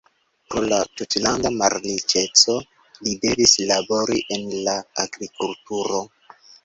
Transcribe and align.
Pro 0.51 0.61
la 0.69 0.77
tutlanda 1.01 1.51
malriĉeco 1.57 2.55
li 3.09 3.13
devis 3.27 3.55
labori 3.73 4.25
en 4.39 4.49
la 4.69 4.75
agrikulturo. 5.05 6.01